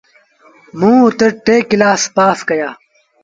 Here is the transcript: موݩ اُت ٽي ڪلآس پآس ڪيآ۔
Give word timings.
موݩ 0.79 1.01
اُت 1.05 1.19
ٽي 1.45 1.55
ڪلآس 1.69 2.01
پآس 2.15 2.37
ڪيآ۔ 2.49 2.69